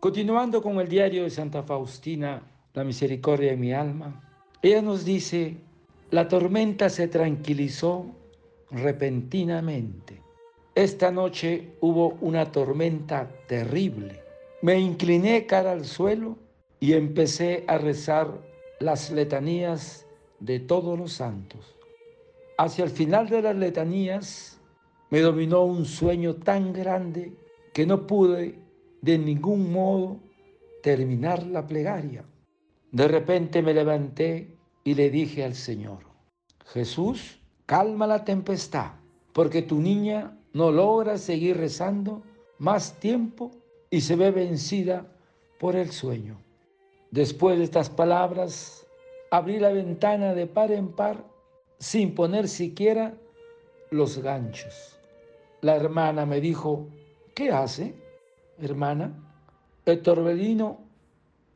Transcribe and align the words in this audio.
Continuando 0.00 0.62
con 0.62 0.78
el 0.78 0.88
diario 0.88 1.22
de 1.22 1.30
Santa 1.30 1.62
Faustina, 1.62 2.42
La 2.74 2.84
misericordia 2.84 3.52
de 3.52 3.56
mi 3.56 3.72
alma, 3.72 4.20
ella 4.60 4.82
nos 4.82 5.06
dice, 5.06 5.56
la 6.10 6.28
tormenta 6.28 6.90
se 6.90 7.08
tranquilizó 7.08 8.04
repentinamente. 8.70 10.20
Esta 10.74 11.10
noche 11.10 11.72
hubo 11.80 12.18
una 12.20 12.52
tormenta 12.52 13.30
terrible. 13.48 14.20
Me 14.60 14.78
incliné 14.78 15.46
cara 15.46 15.72
al 15.72 15.86
suelo 15.86 16.36
y 16.78 16.92
empecé 16.92 17.64
a 17.66 17.78
rezar 17.78 18.42
las 18.78 19.10
letanías 19.10 20.06
de 20.40 20.60
todos 20.60 20.98
los 20.98 21.14
santos. 21.14 21.74
Hacia 22.58 22.84
el 22.84 22.90
final 22.90 23.30
de 23.30 23.40
las 23.40 23.56
letanías 23.56 24.60
me 25.08 25.20
dominó 25.20 25.62
un 25.62 25.86
sueño 25.86 26.34
tan 26.34 26.74
grande 26.74 27.32
que 27.72 27.86
no 27.86 28.06
pude 28.06 28.65
de 29.06 29.18
ningún 29.18 29.72
modo 29.72 30.18
terminar 30.82 31.46
la 31.46 31.64
plegaria. 31.64 32.24
De 32.90 33.06
repente 33.06 33.62
me 33.62 33.72
levanté 33.72 34.58
y 34.82 34.94
le 34.94 35.10
dije 35.10 35.44
al 35.44 35.54
Señor, 35.54 36.00
Jesús, 36.66 37.38
calma 37.66 38.08
la 38.08 38.24
tempestad, 38.24 38.90
porque 39.32 39.62
tu 39.62 39.78
niña 39.80 40.36
no 40.52 40.72
logra 40.72 41.18
seguir 41.18 41.56
rezando 41.56 42.24
más 42.58 42.98
tiempo 42.98 43.52
y 43.90 44.00
se 44.00 44.16
ve 44.16 44.32
vencida 44.32 45.06
por 45.60 45.76
el 45.76 45.92
sueño. 45.92 46.38
Después 47.12 47.58
de 47.58 47.64
estas 47.64 47.88
palabras, 47.88 48.88
abrí 49.30 49.60
la 49.60 49.70
ventana 49.70 50.34
de 50.34 50.48
par 50.48 50.72
en 50.72 50.88
par 50.88 51.24
sin 51.78 52.12
poner 52.12 52.48
siquiera 52.48 53.14
los 53.90 54.18
ganchos. 54.18 54.98
La 55.60 55.76
hermana 55.76 56.26
me 56.26 56.40
dijo, 56.40 56.88
¿qué 57.34 57.52
hace, 57.52 57.94
hermana? 58.58 59.12
El 59.84 60.02
torbellino 60.02 60.80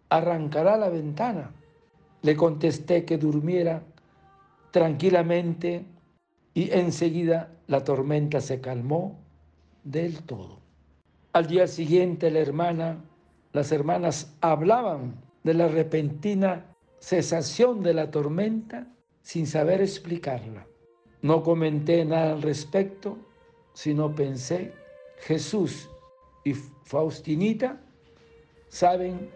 arrancará 0.08 0.76
la 0.76 0.88
ventana. 0.88 1.52
Le 2.22 2.36
contesté 2.36 3.04
que 3.04 3.18
durmiera 3.18 3.82
tranquilamente 4.70 5.84
y 6.54 6.70
enseguida 6.70 7.52
la 7.66 7.82
tormenta 7.82 8.40
se 8.40 8.60
calmó 8.60 9.18
del 9.84 10.22
todo. 10.22 10.58
Al 11.32 11.46
día 11.46 11.66
siguiente 11.66 12.30
la 12.30 12.40
hermana, 12.40 12.98
las 13.52 13.72
hermanas 13.72 14.36
hablaban 14.40 15.14
de 15.42 15.54
la 15.54 15.68
repentina 15.68 16.66
cesación 16.98 17.82
de 17.82 17.94
la 17.94 18.10
tormenta 18.10 18.86
sin 19.22 19.46
saber 19.46 19.80
explicarla. 19.80 20.66
No 21.22 21.42
comenté 21.42 22.04
nada 22.04 22.32
al 22.32 22.42
respecto, 22.42 23.18
sino 23.72 24.14
pensé, 24.14 24.72
Jesús 25.18 25.88
y 26.44 26.54
Faustinita 26.54 27.80
saben 28.68 29.30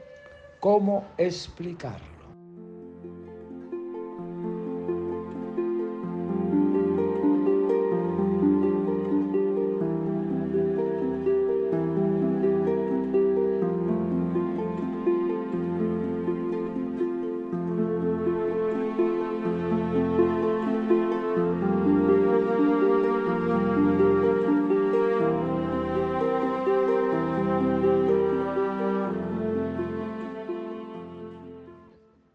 cómo 0.61 1.05
explicarlo. 1.19 2.14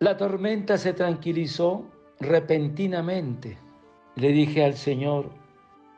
La 0.02 0.16
tormenta 0.16 0.78
se 0.78 0.94
tranquilizó 0.94 1.84
repentinamente. 2.22 3.58
Le 4.16 4.30
dije 4.30 4.64
al 4.64 4.76
Señor, 4.76 5.30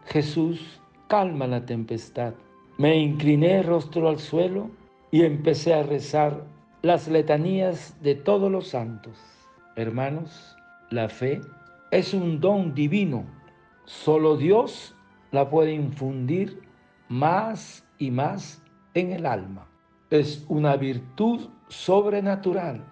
Jesús, 0.06 0.82
calma 1.08 1.46
la 1.46 1.68
tempestad. 1.68 2.34
Me 2.80 2.98
incliné 2.98 3.62
rostro 3.62 4.10
al 4.10 4.18
suelo 4.18 4.72
y 5.12 5.22
empecé 5.24 5.76
a 5.76 5.84
rezar 5.84 6.44
las 6.82 7.08
letanías 7.08 7.96
de 8.02 8.16
todos 8.16 8.52
los 8.52 8.70
santos. 8.70 9.20
Hermanos, 9.76 10.58
la 10.90 11.08
fe 11.08 11.40
es 11.92 12.16
un 12.16 12.40
don 12.40 12.74
divino. 12.74 13.24
Solo 13.86 14.36
Dios 14.36 14.96
la 15.30 15.48
puede 15.48 15.74
infundir 15.74 16.60
más 17.08 17.86
y 18.00 18.10
más 18.10 18.64
en 18.96 19.12
el 19.12 19.28
alma. 19.28 19.68
Es 20.10 20.44
una 20.50 20.76
virtud 20.76 21.50
sobrenatural 21.68 22.84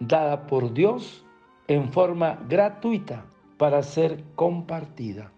dada 0.00 0.46
por 0.46 0.72
Dios 0.72 1.24
en 1.68 1.90
forma 1.92 2.38
gratuita 2.48 3.24
para 3.56 3.82
ser 3.82 4.22
compartida. 4.34 5.32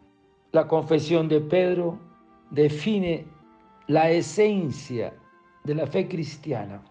La 0.52 0.66
confesión 0.66 1.28
de 1.28 1.40
Pedro 1.40 1.98
define 2.50 3.26
la 3.86 4.10
esencia 4.10 5.14
de 5.64 5.74
la 5.74 5.86
fe 5.86 6.08
cristiana, 6.08 6.82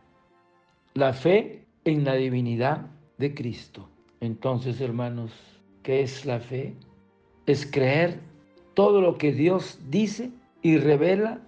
la 0.93 1.13
fe 1.13 1.65
en 1.85 2.03
la 2.03 2.13
divinidad 2.13 2.87
de 3.17 3.33
Cristo. 3.33 3.87
Entonces, 4.19 4.81
hermanos, 4.81 5.31
¿qué 5.83 6.01
es 6.01 6.25
la 6.25 6.39
fe? 6.39 6.75
Es 7.45 7.65
creer 7.65 8.19
todo 8.73 9.01
lo 9.01 9.17
que 9.17 9.31
Dios 9.31 9.79
dice 9.89 10.31
y 10.61 10.77
revela 10.77 11.39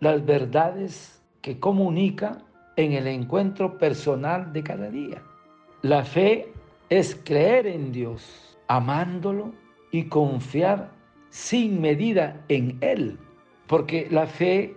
las 0.00 0.24
verdades 0.24 1.22
que 1.40 1.58
comunica 1.58 2.38
en 2.76 2.92
el 2.92 3.06
encuentro 3.06 3.78
personal 3.78 4.52
de 4.52 4.62
cada 4.62 4.90
día. 4.90 5.22
La 5.86 6.02
fe 6.02 6.52
es 6.88 7.14
creer 7.22 7.68
en 7.68 7.92
Dios, 7.92 8.58
amándolo 8.66 9.54
y 9.92 10.06
confiar 10.06 10.90
sin 11.30 11.80
medida 11.80 12.44
en 12.48 12.76
Él, 12.80 13.16
porque 13.68 14.08
la 14.10 14.26
fe 14.26 14.76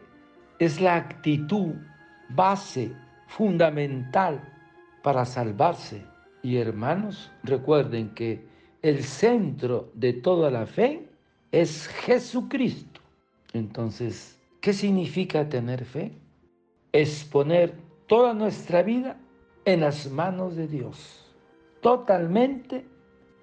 es 0.60 0.80
la 0.80 0.98
actitud 0.98 1.74
base 2.30 2.92
fundamental 3.26 4.40
para 5.02 5.26
salvarse. 5.26 6.06
Y 6.44 6.58
hermanos, 6.58 7.32
recuerden 7.42 8.14
que 8.14 8.46
el 8.84 9.04
centro 9.04 9.90
de 9.96 10.14
toda 10.14 10.52
la 10.52 10.68
fe 10.68 11.10
es 11.52 11.88
Jesucristo. 11.88 13.02
Entonces, 13.54 14.38
¿qué 14.62 14.74
significa 14.74 15.50
tener 15.50 15.86
fe? 15.86 16.12
Es 16.92 17.24
poner 17.24 17.74
toda 18.06 18.36
nuestra 18.36 18.84
vida 18.84 19.18
en 19.66 19.82
las 19.82 20.10
manos 20.10 20.56
de 20.56 20.68
Dios, 20.68 21.26
totalmente 21.82 22.86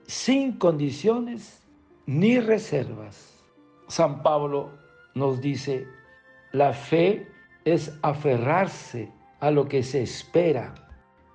sin 0.06 0.52
condiciones 0.52 1.62
ni 2.06 2.38
reservas. 2.38 3.32
San 3.88 4.22
Pablo 4.22 4.70
nos 5.14 5.40
dice, 5.40 5.86
la 6.52 6.72
fe 6.72 7.26
es 7.64 7.96
aferrarse 8.02 9.10
a 9.40 9.50
lo 9.50 9.68
que 9.68 9.82
se 9.82 10.02
espera, 10.02 10.74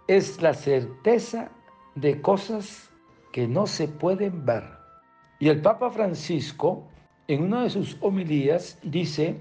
es 0.08 0.42
la 0.42 0.54
certeza 0.54 1.52
de 1.96 2.22
cosas 2.22 2.90
que 3.32 3.48
no 3.48 3.68
se 3.68 3.88
pueden 3.88 4.46
ver. 4.46 4.64
Y 5.40 5.50
el 5.50 5.62
Papa 5.62 5.90
Francisco, 5.90 6.88
en 7.28 7.44
una 7.44 7.64
de 7.64 7.70
sus 7.70 7.98
homilías, 8.02 8.78
dice, 8.84 9.40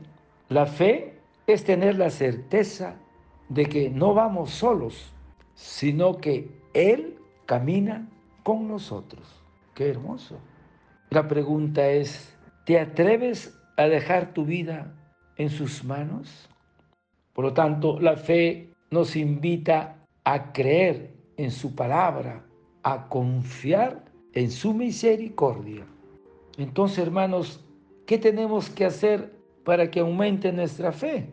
la 0.48 0.66
fe 0.66 1.20
es 1.46 1.64
tener 1.64 1.96
la 1.96 2.10
certeza 2.10 2.96
de 3.48 3.66
que 3.66 3.90
no 3.90 4.14
vamos 4.14 4.50
solos, 4.50 5.12
sino 5.60 6.16
que 6.16 6.50
Él 6.72 7.18
camina 7.44 8.08
con 8.42 8.66
nosotros. 8.66 9.42
Qué 9.74 9.90
hermoso. 9.90 10.38
La 11.10 11.28
pregunta 11.28 11.86
es, 11.90 12.34
¿te 12.64 12.80
atreves 12.80 13.54
a 13.76 13.86
dejar 13.86 14.32
tu 14.32 14.46
vida 14.46 14.94
en 15.36 15.50
sus 15.50 15.84
manos? 15.84 16.48
Por 17.34 17.44
lo 17.44 17.52
tanto, 17.52 18.00
la 18.00 18.16
fe 18.16 18.72
nos 18.90 19.16
invita 19.16 20.06
a 20.24 20.52
creer 20.52 21.14
en 21.36 21.50
su 21.50 21.74
palabra, 21.74 22.46
a 22.82 23.08
confiar 23.08 24.04
en 24.32 24.50
su 24.50 24.72
misericordia. 24.72 25.86
Entonces, 26.56 26.98
hermanos, 27.00 27.62
¿qué 28.06 28.16
tenemos 28.16 28.70
que 28.70 28.86
hacer 28.86 29.36
para 29.64 29.90
que 29.90 30.00
aumente 30.00 30.52
nuestra 30.52 30.90
fe? 30.90 31.28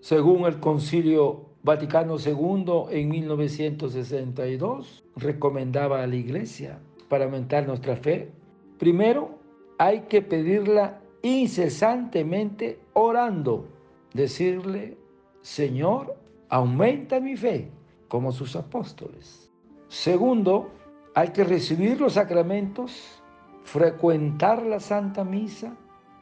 Según 0.00 0.44
el 0.46 0.60
concilio 0.60 1.51
Vaticano 1.64 2.16
II 2.18 2.86
en 2.90 3.08
1962 3.08 5.04
recomendaba 5.16 6.02
a 6.02 6.06
la 6.08 6.16
iglesia 6.16 6.80
para 7.08 7.26
aumentar 7.26 7.68
nuestra 7.68 7.94
fe. 7.94 8.32
Primero, 8.78 9.38
hay 9.78 10.00
que 10.08 10.22
pedirla 10.22 11.00
incesantemente 11.22 12.80
orando, 12.94 13.68
decirle, 14.12 14.96
Señor, 15.42 16.16
aumenta 16.48 17.20
mi 17.20 17.36
fe, 17.36 17.70
como 18.08 18.32
sus 18.32 18.56
apóstoles. 18.56 19.48
Segundo, 19.86 20.68
hay 21.14 21.28
que 21.28 21.44
recibir 21.44 22.00
los 22.00 22.14
sacramentos, 22.14 23.22
frecuentar 23.62 24.62
la 24.64 24.80
Santa 24.80 25.22
Misa, 25.22 25.76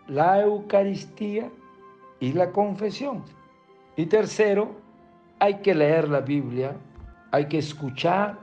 la 0.06 0.42
Eucaristía 0.42 1.50
y 2.19 2.32
la 2.32 2.52
confesión. 2.52 3.22
Y 3.96 4.06
tercero, 4.06 4.89
hay 5.40 5.54
que 5.62 5.75
leer 5.75 6.08
la 6.08 6.20
Biblia, 6.20 6.76
hay 7.32 7.46
que 7.46 7.58
escuchar, 7.58 8.38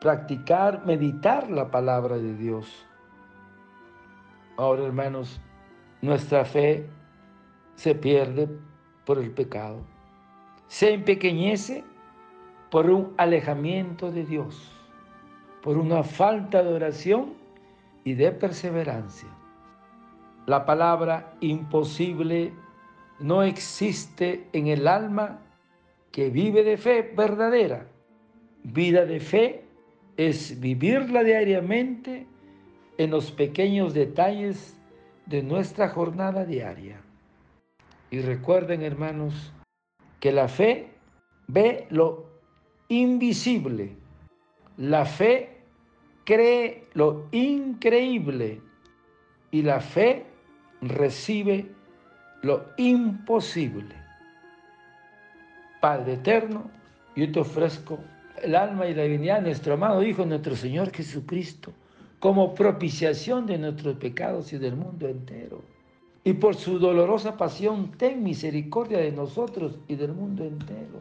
practicar, 0.00 0.84
meditar 0.84 1.48
la 1.48 1.70
palabra 1.70 2.18
de 2.18 2.34
Dios. 2.36 2.86
Ahora, 4.56 4.84
hermanos, 4.84 5.40
nuestra 6.02 6.44
fe 6.44 6.90
se 7.76 7.94
pierde 7.94 8.48
por 9.06 9.18
el 9.18 9.30
pecado, 9.30 9.80
se 10.66 10.92
empequeñece 10.92 11.84
por 12.70 12.90
un 12.90 13.14
alejamiento 13.16 14.10
de 14.10 14.24
Dios, 14.24 14.72
por 15.62 15.78
una 15.78 16.02
falta 16.02 16.64
de 16.64 16.74
oración 16.74 17.34
y 18.02 18.14
de 18.14 18.32
perseverancia. 18.32 19.28
La 20.46 20.66
palabra 20.66 21.34
imposible 21.40 22.52
no 23.20 23.44
existe 23.44 24.48
en 24.52 24.66
el 24.66 24.88
alma 24.88 25.38
que 26.12 26.30
vive 26.30 26.62
de 26.64 26.76
fe 26.76 27.12
verdadera. 27.16 27.86
Vida 28.62 29.06
de 29.06 29.20
fe 29.20 29.64
es 30.16 30.60
vivirla 30.60 31.22
diariamente 31.22 32.26
en 32.98 33.10
los 33.10 33.30
pequeños 33.30 33.94
detalles 33.94 34.76
de 35.26 35.42
nuestra 35.42 35.88
jornada 35.88 36.44
diaria. 36.44 37.00
Y 38.10 38.20
recuerden, 38.20 38.82
hermanos, 38.82 39.52
que 40.18 40.32
la 40.32 40.48
fe 40.48 40.88
ve 41.46 41.86
lo 41.90 42.26
invisible. 42.88 43.96
La 44.76 45.04
fe 45.04 45.60
cree 46.24 46.84
lo 46.94 47.28
increíble. 47.30 48.60
Y 49.52 49.62
la 49.62 49.80
fe 49.80 50.26
recibe 50.80 51.66
lo 52.42 52.66
imposible. 52.76 53.99
Padre 55.80 56.14
eterno, 56.14 56.70
yo 57.16 57.32
te 57.32 57.40
ofrezco 57.40 57.98
el 58.42 58.54
alma 58.54 58.86
y 58.86 58.94
la 58.94 59.04
divinidad 59.04 59.36
de 59.36 59.48
nuestro 59.48 59.74
amado 59.74 60.02
Hijo, 60.02 60.24
nuestro 60.24 60.54
Señor 60.54 60.90
Jesucristo, 60.92 61.72
como 62.18 62.54
propiciación 62.54 63.46
de 63.46 63.58
nuestros 63.58 63.96
pecados 63.96 64.52
y 64.52 64.58
del 64.58 64.76
mundo 64.76 65.08
entero. 65.08 65.62
Y 66.22 66.34
por 66.34 66.54
su 66.54 66.78
dolorosa 66.78 67.36
pasión, 67.36 67.92
ten 67.92 68.22
misericordia 68.22 68.98
de 68.98 69.12
nosotros 69.12 69.78
y 69.88 69.94
del 69.94 70.12
mundo 70.12 70.44
entero. 70.44 71.00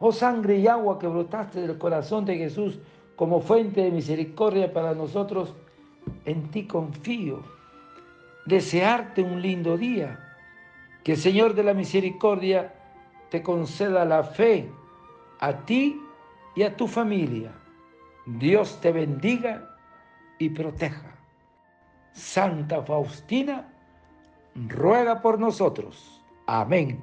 Oh 0.00 0.12
sangre 0.12 0.58
y 0.58 0.66
agua 0.66 0.98
que 0.98 1.06
brotaste 1.06 1.60
del 1.60 1.78
corazón 1.78 2.24
de 2.24 2.36
Jesús 2.36 2.78
como 3.14 3.40
fuente 3.40 3.80
de 3.82 3.90
misericordia 3.90 4.72
para 4.72 4.92
nosotros, 4.94 5.54
en 6.24 6.50
ti 6.50 6.66
confío. 6.66 7.42
Desearte 8.44 9.22
un 9.22 9.40
lindo 9.40 9.76
día. 9.76 10.20
Que 11.02 11.12
el 11.12 11.18
Señor 11.18 11.54
de 11.54 11.62
la 11.62 11.72
misericordia 11.72 12.74
te 13.30 13.42
conceda 13.42 14.04
la 14.04 14.22
fe 14.22 14.70
a 15.40 15.52
ti 15.64 16.00
y 16.54 16.62
a 16.62 16.76
tu 16.76 16.86
familia. 16.86 17.52
Dios 18.26 18.80
te 18.80 18.92
bendiga 18.92 19.76
y 20.38 20.48
proteja. 20.50 21.14
Santa 22.12 22.82
Faustina, 22.82 23.68
ruega 24.68 25.20
por 25.20 25.38
nosotros. 25.38 26.22
Amén. 26.46 27.00